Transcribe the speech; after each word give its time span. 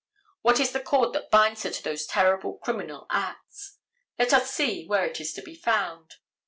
What 0.41 0.59
is 0.59 0.71
the 0.71 0.79
cord 0.79 1.13
that 1.13 1.29
holds 1.31 1.61
her 1.61 1.69
to 1.69 1.83
those 1.83 2.07
terrible 2.07 2.57
criminal 2.57 3.05
acts? 3.11 3.77
Let 4.17 4.33
us 4.33 4.51
see 4.51 4.87
where 4.87 5.05
it 5.05 5.21
is 5.21 5.31
to 5.33 5.43
be 5.43 5.53
found. 5.53 6.15